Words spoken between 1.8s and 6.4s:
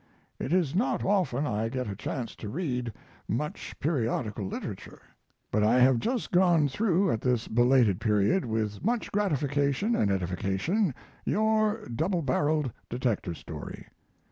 a chance to read much periodical literature, but I have just